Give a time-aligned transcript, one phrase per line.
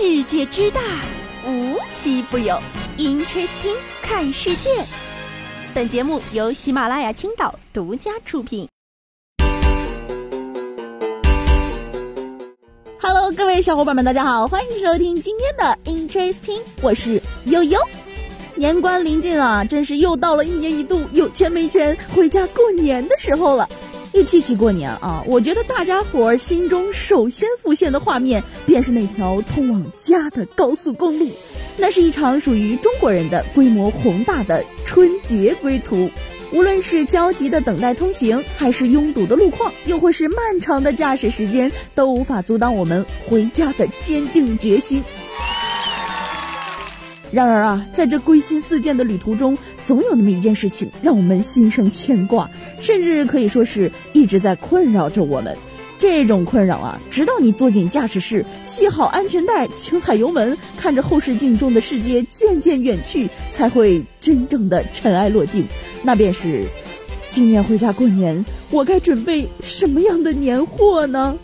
[0.00, 0.80] 世界之大，
[1.44, 2.56] 无奇不有。
[2.98, 4.70] Interesting，看世界。
[5.74, 8.68] 本节目由喜马拉雅青岛独家出品。
[13.00, 17.80] Hello，各位小伙伴们，大家好，欢迎收听今天的 Interesting，我是悠悠。
[18.54, 23.68] 年关临近啊，真是又到了一年一度有钱没钱回家过年的时候了。
[24.12, 31.28] 一提起过年啊，我觉得大家伙儿心中首先浮现的画面便是那条通往家的高速公路，
[31.76, 36.10] 那是一场属于中国人的规模宏大的春节归途。
[36.50, 45.04] 无论是焦急的等待通行，还是拥堵的路况，又或是漫长的驾驶时间，都无法阻挡我们回家的坚定决心。
[47.30, 55.56] 然而啊，在这归心似箭的旅途中，总有那么一件事情让我们心生牵挂，甚至可以说是一直在困扰着我们。
[55.98, 65.66] 这种困扰啊，直到你坐进驾驶室，系好安全带，轻踩油门，看着后视镜中的世界渐渐远去，才会真正的尘埃落定。
[66.04, 66.64] 那便是，
[67.28, 71.36] 今年回家过年，我该准备什么样的年货呢？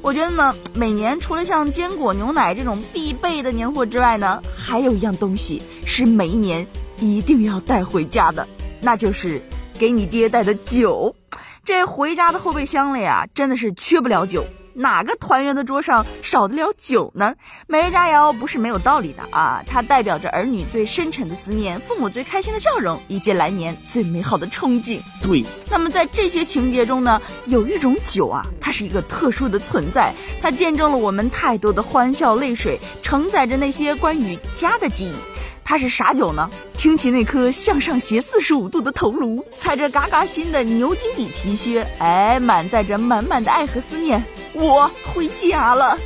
[0.00, 6.66] 我觉得呢，每年除了像坚果、牛奶这种必备的年货之外呢，还有一样东西是每一年
[6.98, 8.46] 一定要带回家的，
[8.80, 9.42] 那就是
[9.78, 11.14] 给你爹带的酒。
[11.64, 14.44] 这回家的后备箱里啊，真的是缺不了酒。
[14.78, 17.34] 哪个团圆的桌上少得了酒呢？
[17.66, 19.60] 每日佳肴不是没有道理的啊！
[19.66, 25.00] 它代表着儿女最深沉的思念，父母最开心的笑容，以及来年最美好的憧憬。
[25.20, 25.44] 对。
[25.68, 35.12] 那么在这些情节中呢，有一种酒啊，它是一个特殊的存在，它见证了我们太多的欢笑泪水，承载着那些关于家的记忆。
[35.64, 36.48] 它是啥酒呢？
[36.74, 44.24] 挺起那颗向上斜四十五度的头颅，踩着嘎嘎新的牛筋底皮靴，哎，满载着满满的爱和思念，
[44.58, 45.96] 我回家了。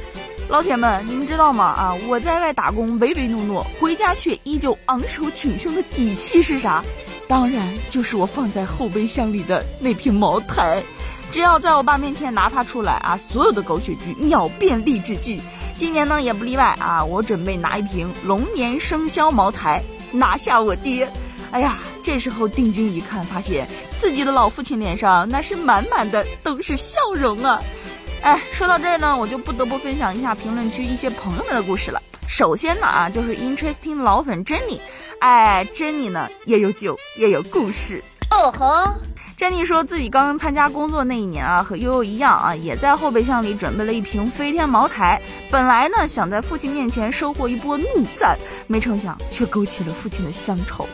[0.48, 1.64] 老铁们，你们知道吗？
[1.64, 6.84] 啊，我在外打工唯唯诺诺，回家却依旧昂首挺胸的底气是啥？
[7.26, 10.82] 当然就是我放在后备箱里的那瓶茅台。
[11.30, 15.40] 只要在我爸面前拿它出来啊，所有的狗血剧秒变励志剧。
[15.78, 17.02] 今年呢也不例外啊！
[17.02, 21.10] 我准备拿一瓶龙年生肖茅台拿下我爹。
[21.50, 23.66] 哎呀，这时候定睛一看，发现
[23.98, 27.62] 自己的老父亲脸上那是满满的都是笑容啊！
[28.22, 32.00] 哎，说到这儿呢，我就不得不分享一下评论区一些朋友们的故事了。
[32.28, 34.78] 首先呢啊，就是 interesting 老粉 Jenny，
[35.18, 38.02] 哎，Jenny 呢也有酒也有故事。
[38.30, 38.94] 哦吼。
[39.36, 45.20] 珍妮说自己刚刚参加工作那一年啊，和悠悠一样啊，也在后备箱里准备了一瓶飞天茅台。
[45.50, 47.84] 本来呢，想在父亲面前收获一波怒
[48.16, 50.86] 赞，没成想却勾起了父亲的乡愁。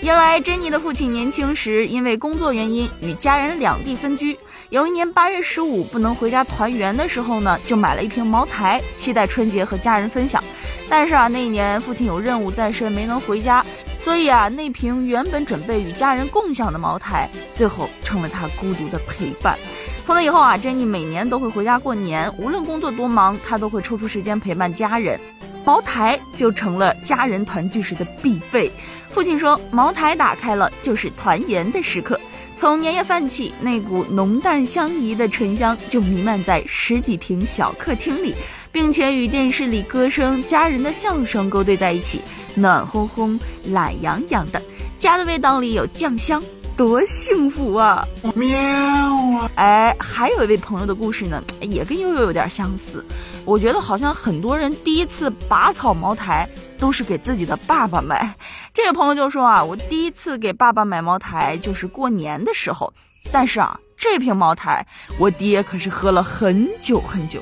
[0.00, 4.36] 原来珍妮的父亲年轻时因为工作原因与家人两地分居，
[4.74, 10.42] 有一年八月十五不能回家团圆的时候呢，就买了一瓶茅台，期待春节和家人分享。
[10.90, 13.64] 但是啊，那一年父亲有任务在身，没能回家。
[14.00, 19.56] 所以啊，那瓶原本准备与家人共享的茅台，最后成了他孤独的陪伴。
[20.04, 25.20] 从那以后啊，珍妮每年都会回家过年，无论工作多忙，她都会抽出时间陪伴家人。
[25.64, 28.68] 茅台就成了家人团聚时的必备。
[29.08, 32.20] 父亲说，茅台打开了就是团圆的时刻。
[32.64, 38.34] 从年夜饭起，那股浓淡相宜的醇香就弥漫在十几平小客厅里，
[38.72, 42.22] 并且与电视里歌声、家人的笑声勾兑在一起。
[42.54, 44.62] 暖烘烘、懒洋洋的，
[44.98, 46.42] 家的味道里有酱香，
[46.76, 48.06] 多幸福啊！
[48.34, 49.50] 喵啊！
[49.54, 53.04] 哎，还有一位朋友的故事呢，也跟悠悠有点相似。
[53.44, 56.48] 我觉得好像很多人第一次拔草茅台
[56.78, 58.34] 都是给自己的爸爸买。
[58.72, 62.92] 这位朋友就说啊，我第一次给爸爸买茅台就是过年的时候，
[63.30, 64.84] 但是啊，这瓶茅台
[65.18, 67.40] 我爹可是喝了很久很久，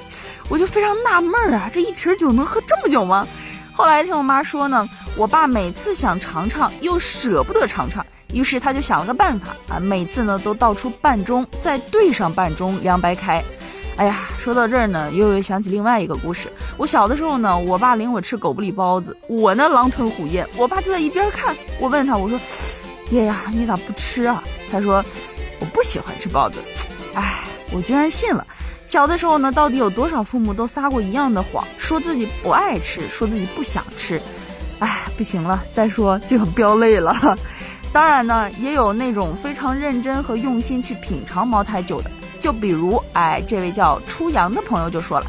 [0.50, 3.26] 我就非常纳闷儿啊，这一瓶酒能喝这么久吗？
[3.74, 13.42] 后来听我妈说呢，我爸每次想尝尝又舍不得尝尝，于是他就想了个办法啊，每次呢都倒出半盅，再兑上半盅凉白开。
[13.96, 16.48] 哎呀，说到这儿呢，又又想起另外一个故事。
[16.78, 21.54] 我小的时候呢，我爸领我吃狗不理包子，我呢狼吞虎咽，我爸就在一边看。
[21.78, 22.40] 我问他，我说
[23.10, 24.42] ：“爹呀，你咋不吃啊？”
[24.72, 25.04] 他说
[25.60, 26.58] ：“我不喜欢吃包子。”
[27.14, 28.46] 哎，我居然信了。
[28.86, 34.20] 小的时候呢，到底有多少父母都撒过一样的谎，说自己不爱吃，说自己不想吃，
[34.80, 37.38] 哎，不行了，再说就要 飙泪了。
[37.92, 42.10] 当然呢，也有那种非常认真和用心去品尝茅台酒的，
[42.40, 45.26] 就比如，哎，这位叫初阳的朋友就说了，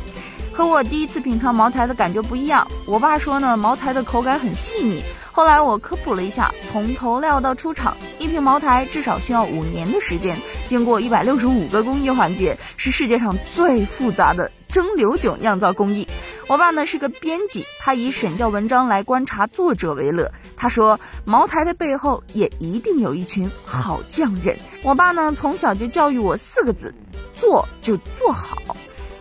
[0.53, 2.65] 和我第一次品尝茅台的感觉不一样。
[2.85, 5.01] 我爸说呢，茅台的口感很细腻。
[5.29, 10.37] 后来我科普了一下，从投料到出厂，一瓶茅台至少需要五年的时间，
[10.67, 16.07] 经过一百六十五个工艺环节，是世界上最复杂的蒸馏酒酿造工艺。
[16.47, 20.31] 我爸呢是个编辑，他以审校文章来观察作者为乐。
[20.63, 24.57] 他说，茅台的背后也一定有一群好匠人。
[24.81, 26.95] 我爸呢从小就教育我四个字：
[27.35, 28.57] 做就做好。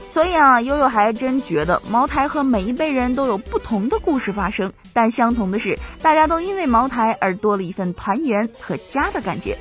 [0.08, 9.58] 所以啊，悠悠还真觉得茅台和每一辈人都有不同的故事发生，但相同的是，大家都因为茅台而多了一份团圆和家的感觉。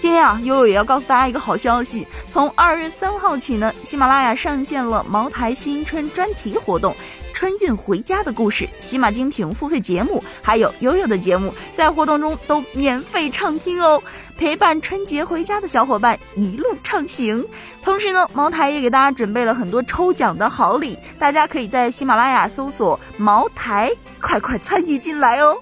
[0.00, 6.94] 今天啊，悠悠也要告诉大家一个好消息，从二月三号起呢，喜马拉雅上线了茅台新春专题活动。
[7.42, 14.00] 春运回家的故事，喜马精品付费节目，还有悠悠的节目，在活动中都免费畅听哦，
[14.38, 17.44] 陪伴春节回家的小伙伴一路畅行。
[17.82, 23.90] 同时呢，茅台也给大家准备了很多抽奖的好礼，大家可以在喜马拉雅搜索“茅台”，
[24.22, 25.56] 快快参与进来哦。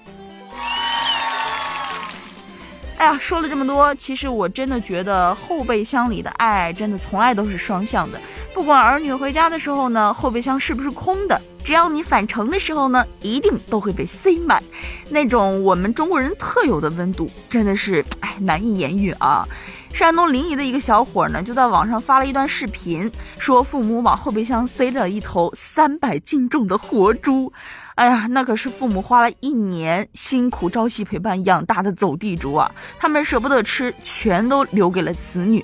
[2.99, 8.21] 哎呀，说了这么多，其实我真的觉得后备箱里的爱真的从来都是双向的。
[8.53, 14.61] 不管儿女回家的时候呢，后备箱是不是空的，只要你返程的时候呢，一定都会被塞满。
[15.09, 19.47] 那种我们中国人特有的温度，真的是哎难以言喻啊。
[19.93, 27.51] 山东临沂的一个小伙呢，就在网上发了一段视频，说父母往后备箱塞了一头三百斤重的活猪。
[27.95, 32.71] 哎呀，那可是父母花了一年辛苦朝夕陪伴养大的走地猪啊！
[32.99, 35.63] 他们舍不得吃，全都留给了子女。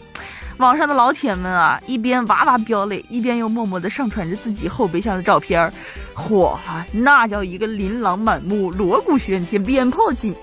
[0.57, 5.71] 网上的老铁们啊，一边哇哇飙泪，一边又默默地上传着自己后备箱的照片儿。
[6.15, 6.57] 嚯，
[6.91, 10.35] 那叫一个琳琅满目、锣鼓喧天、鞭炮齐，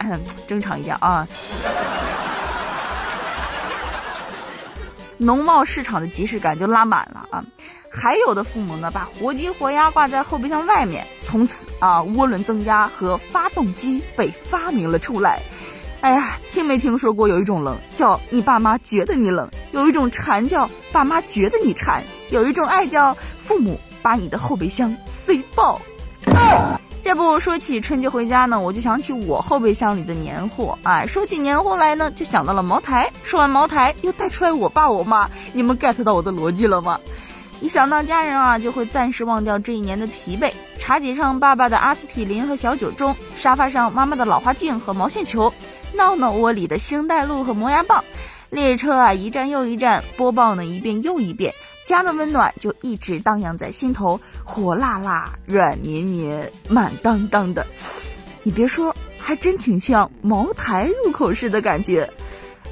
[0.46, 1.26] 正常一点啊！
[5.18, 7.44] 农贸市场的即视感就拉满了啊！
[7.90, 15.40] 还有的父母呢，把活鸡活鸭挂在后备箱外面，从此啊，涡轮增压和发动机被发明了出来。
[16.04, 25.80] 哎呀，听没听说过有一种冷叫你爸妈觉得你冷，有一种馋叫爸妈觉得你馋，有一种爱叫父母把你的后备箱塞爆。
[27.02, 30.78] 这不说起春节回家呢，我就想起我后备箱里的年货。
[30.82, 33.10] 哎，说起年货来呢，就想到了茅台。
[33.22, 35.30] 说完茅台，又带出来我爸我妈。
[35.54, 37.00] 你们 get 到我的逻辑了吗？
[37.62, 40.52] 一想到家人啊，就会暂时忘掉这一年的疲惫。
[40.78, 45.50] 茶几上爸爸的阿司匹林和小酒盅，沙发上妈妈的老花镜和毛线球，
[45.96, 48.04] 闹闹窝里的星黛露和磨牙棒。
[48.50, 51.54] 列车啊，一站又一站，播报呢一遍又一遍，
[51.86, 57.66] 家的温暖就一直荡漾在心头，火辣辣、软绵绵、满当当的。
[58.44, 62.08] 你别说，还真挺像茅台入口式的感觉。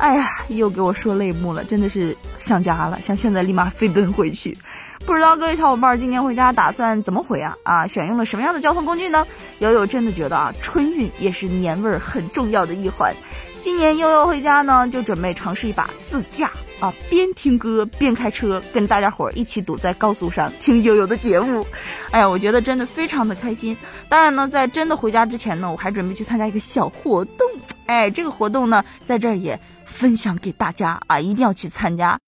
[0.03, 4.59] 哎呀，又给我说泪目了，真的是想家了，想现在立马飞奔回去。
[5.07, 7.57] 不知道各位小伙伴今年回家打算怎么回啊？
[7.63, 9.25] 啊，选用了什么样的交通工具呢？
[9.61, 13.15] 悠悠真的觉得啊，春运也是年味儿很重要的一环。
[13.61, 16.51] 今年悠悠回家呢，就准备尝试一把自驾
[16.81, 21.65] 啊，边听歌边开车，跟大家伙儿一起堵在高速上听悠悠的节目。
[22.11, 23.77] 哎呀，我觉得真的非常的开心。
[24.09, 27.47] 当然呢，在真的回家之前呢，我还准备去参加一个小活动。
[27.87, 29.61] 哎，这个活动呢，在这儿也。
[29.93, 32.19] 分享给大家啊，一定要去参加。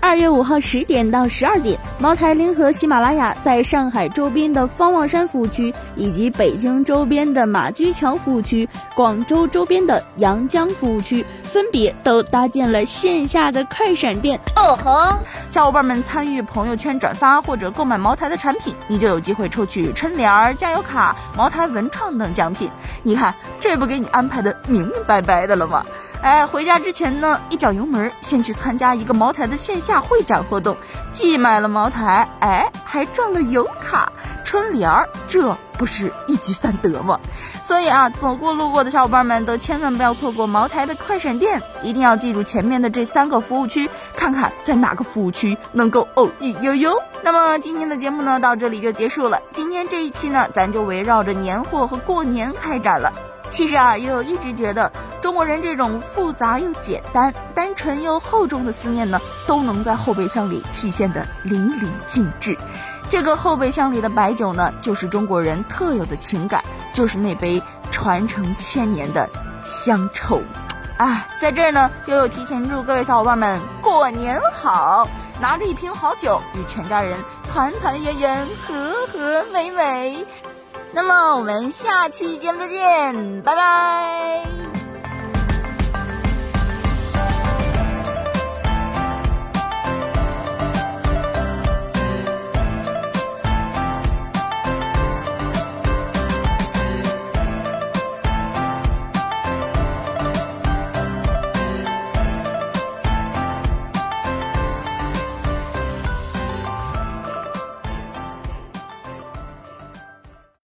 [0.00, 14.38] 二月五号十点到十二点，茅台联合喜马拉雅在上海周边的方望山服务区，以及北京周边的马驹桥服务区、广州周边的阳江服务区，分别都搭建了线下的快闪店。
[14.54, 15.18] 哦吼！
[15.50, 22.70] 小伙伴们参与朋友圈转发或者购买茅台的产品，你就有机会抽取春联、加油卡、茅台文创等奖品。
[23.02, 25.84] 你看，这不给你安排的明明白白的了吗？
[26.20, 30.76] 哎，回家之前呢，一脚油门，先去参加一个茅台的线下会展活动，
[31.12, 34.12] 既买了茅台，哎，还赚了油卡、
[34.44, 37.20] 春联儿，这不是一举三得吗？
[37.64, 47.00] 所以啊，走过路过的小伙伴们都千万不要错过茅台的快闪店，一定要记住前面的这三个服务区，看看在哪个服务区能够偶遇悠悠。
[47.22, 49.40] 那么今天的节目呢，到这里就结束了。
[49.52, 53.12] 今天这一期呢，咱就围绕着年货和过年开展了。
[53.50, 54.90] 其实啊，悠悠一直觉得
[55.20, 62.56] 中国人这种复杂又简单、单纯又厚重的思念呢，都能在后备箱里体现的淋漓尽致。
[63.10, 66.62] 这个后备箱里的白酒呢，就是中国人特有的情感，
[66.92, 69.28] 就是那杯传承千年的
[69.64, 70.42] 乡愁。
[70.98, 75.08] 啊，在这儿呢，悠悠提前祝各位小伙伴们过年好，
[75.40, 80.26] 拿着一瓶好酒，与全家人团团圆圆、和和美美。
[80.92, 84.57] 那么我们下期节目再见，拜拜。